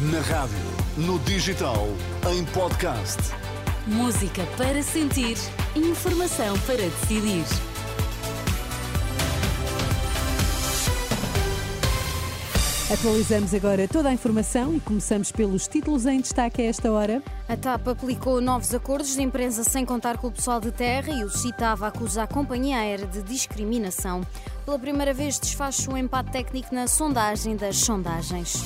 [0.00, 0.56] Na rádio,
[0.96, 1.88] no digital,
[2.32, 3.18] em podcast.
[3.84, 5.36] Música para sentir,
[5.74, 7.44] informação para decidir.
[12.92, 17.20] Atualizamos agora toda a informação e começamos pelos títulos em destaque a esta hora.
[17.48, 21.24] A TAP aplicou novos acordos de empresa sem contar com o pessoal de terra e
[21.24, 24.20] o CITAV acusa a companhia aérea de discriminação.
[24.64, 28.62] Pela primeira vez desfaz o empate técnico na sondagem das sondagens.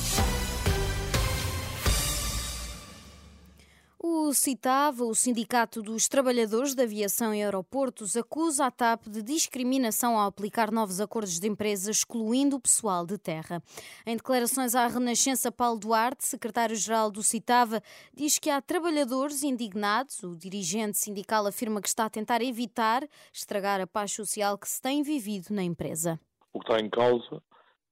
[4.33, 10.19] O CITAV, o Sindicato dos Trabalhadores da Aviação e Aeroportos, acusa a TAP de discriminação
[10.19, 13.63] ao aplicar novos acordos de empresa, excluindo o pessoal de terra.
[14.07, 17.83] Em declarações à Renascença, Paulo Duarte, secretário-geral do CITAV,
[18.15, 20.23] diz que há trabalhadores indignados.
[20.23, 24.81] O dirigente sindical afirma que está a tentar evitar estragar a paz social que se
[24.81, 26.19] tem vivido na empresa.
[26.55, 27.43] O que está em causa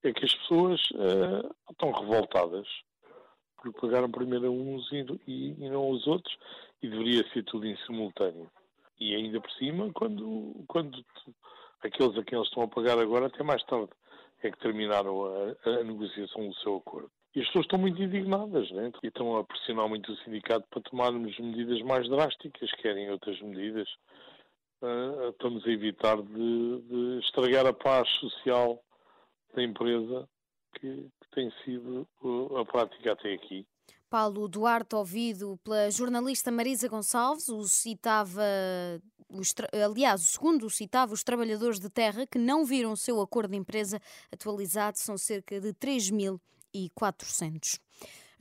[0.02, 2.66] é que as pessoas uh, estão revoltadas
[3.60, 6.36] porque pagaram primeiro a uns e, e, e, não aos outros,
[6.82, 8.50] e deveria ser tudo em simultâneo.
[8.98, 11.04] E ainda por cima, quando, quando
[11.82, 13.90] aqueles a quem eles estão a pagar agora, até mais tarde,
[14.42, 17.10] é que terminaram a, a negociação do seu acordo.
[17.34, 18.90] E as pessoas estão muito indignadas, né?
[19.02, 23.88] e estão a pressionar muito o sindicato para tomarmos medidas mais drásticas, querem outras medidas.
[24.82, 28.82] Uh, estamos a evitar de, de estragar a paz social
[29.54, 30.28] da empresa
[30.74, 32.06] que, que tem sido
[32.58, 33.66] a prática até aqui.
[34.08, 38.42] Paulo Duarte, ouvido pela jornalista Marisa Gonçalves, o citava,
[39.28, 43.52] os, aliás, o segundo citava os trabalhadores de terra que não viram o seu acordo
[43.52, 44.00] de empresa
[44.32, 47.78] atualizado, são cerca de 3.400.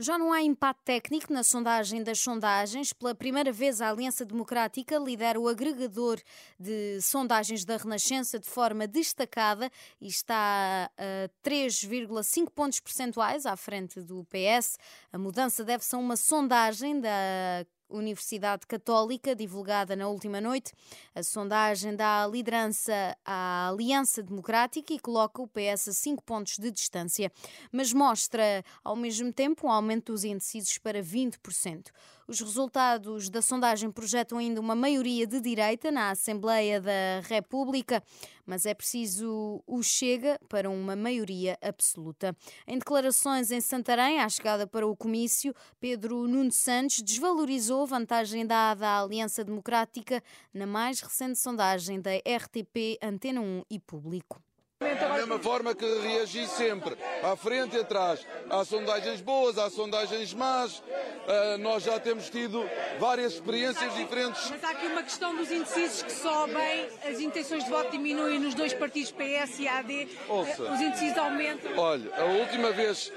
[0.02, 2.94] Já não há empate técnico na sondagem das sondagens.
[2.94, 6.22] Pela primeira vez, a Aliança Democrática lidera o agregador
[6.58, 9.70] de sondagens da Renascença de forma destacada
[10.00, 14.78] e está a 3,5 pontos percentuais à frente do PS.
[15.12, 20.74] A mudança deve-se a uma sondagem da Universidade Católica, divulgada na última noite.
[21.16, 26.58] A sondagem dá a liderança à Aliança Democrática e coloca o PS a 5 pontos
[26.58, 27.32] de distância,
[27.72, 31.88] mas mostra ao mesmo tempo um aumento dos indecisos para 20%.
[32.30, 38.04] Os resultados da sondagem projetam ainda uma maioria de direita na Assembleia da República,
[38.46, 42.38] mas é preciso o Chega para uma maioria absoluta.
[42.68, 48.46] Em declarações em Santarém, à chegada para o comício, Pedro Nuno Santos desvalorizou a vantagem
[48.46, 50.22] dada à Aliança Democrática
[50.54, 54.40] na mais recente sondagem da RTP, Antena 1 e Público.
[54.82, 58.26] Da mesma forma que reagi sempre, à frente e atrás.
[58.50, 60.80] Há sondagens boas, há sondagens más.
[60.80, 62.64] Uh, nós já temos tido
[62.98, 64.50] várias experiências diferentes.
[64.50, 68.56] Mas há aqui uma questão dos indecisos que sobem, as intenções de voto diminuem nos
[68.56, 71.78] dois partidos PS e AD, Ouça, uh, os indecisos aumentam.
[71.78, 73.12] Olha, a última vez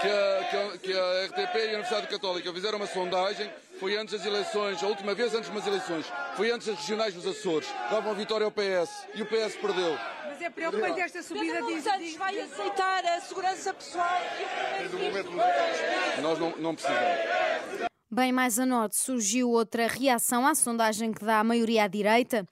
[0.00, 3.96] que a, que a, que a RTP e a Universidade Católica fizeram uma sondagem foi
[3.96, 7.68] antes das eleições, a última vez antes das eleições, foi antes das regionais dos Açores.
[7.90, 9.98] Davam vitória ao PS e o PS perdeu.
[10.26, 11.82] Mas é preocupante esta subida Pedro de...
[11.82, 14.20] Santos vai aceitar a segurança pessoal
[14.80, 16.22] e o.
[16.22, 17.90] Nós não, não precisamos.
[18.10, 22.46] Bem mais a norte surgiu outra reação à sondagem que dá a maioria à direita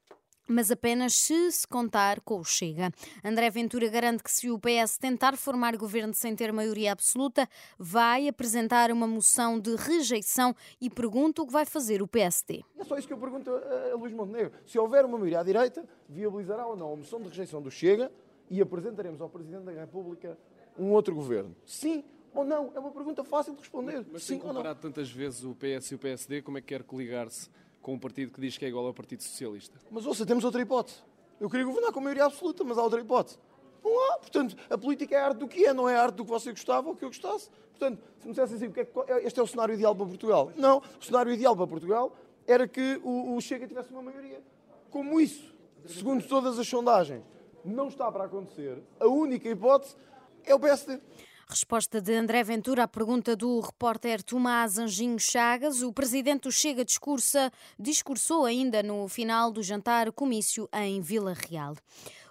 [0.51, 2.91] mas apenas se se contar com o Chega.
[3.25, 8.29] André Ventura garante que se o PS tentar formar governo sem ter maioria absoluta, vai
[8.29, 12.65] apresentar uma moção de rejeição e pergunta o que vai fazer o PSD.
[12.79, 14.53] É só isso que eu pergunto a Luís Montenegro.
[14.67, 18.11] Se houver uma maioria à direita, viabilizará ou não a moção de rejeição do Chega
[18.51, 20.37] e apresentaremos ao Presidente da República
[20.79, 21.55] um outro governo?
[21.65, 22.73] Sim ou não?
[22.75, 24.05] É uma pergunta fácil de responder.
[24.11, 26.83] Mas Sim tem comparado tantas vezes o PS e o PSD, como é que quer
[26.83, 27.49] coligar-se
[27.83, 29.79] com um partido que diz que é igual ao Partido Socialista?
[29.91, 30.99] Mas ouça, temos outra hipótese.
[31.41, 33.39] Eu queria governar com maioria absoluta, mas há outra hipótese.
[33.83, 34.19] Não há.
[34.19, 36.31] Portanto, a política é a arte do que é, não é a arte do que
[36.31, 37.49] você gostava ou que eu gostasse.
[37.71, 40.53] Portanto, se me dissessem assim, que é este é o cenário ideal para Portugal.
[40.57, 42.15] Não, o cenário ideal para Portugal
[42.47, 44.43] era que o, o Chega tivesse uma maioria.
[44.91, 45.55] Como isso,
[45.87, 47.23] segundo todas as sondagens,
[47.65, 49.97] não está para acontecer, a única hipótese
[50.45, 51.01] é o PSD.
[51.51, 55.83] Resposta de André Ventura à pergunta do repórter Tomás Anjinho Chagas.
[55.83, 61.75] O presidente do Chega discursa, discursou ainda no final do jantar comício em Vila Real.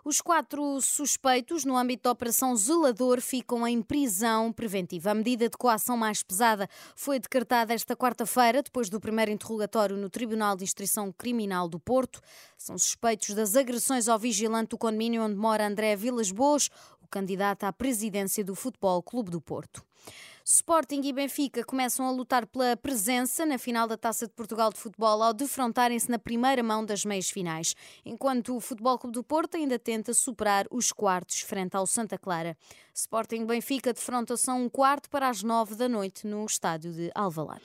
[0.05, 5.11] Os quatro suspeitos no âmbito da Operação Zelador ficam em prisão preventiva.
[5.11, 10.09] A medida de coação mais pesada foi decretada esta quarta-feira, depois do primeiro interrogatório no
[10.09, 12.21] Tribunal de Instrução Criminal do Porto.
[12.57, 16.69] São suspeitos das agressões ao vigilante do condomínio onde mora André Vilas Boas,
[17.09, 19.83] candidato à presidência do Futebol Clube do Porto.
[20.51, 24.79] Sporting e Benfica começam a lutar pela presença na final da Taça de Portugal de
[24.79, 29.57] Futebol ao defrontarem-se na primeira mão das meias finais, enquanto o Futebol Clube do Porto
[29.57, 32.57] ainda tenta superar os quartos frente ao Santa Clara.
[32.95, 37.61] Sporting Benfica defrontam-se a um quarto para as nove da noite no estádio de Alvalade.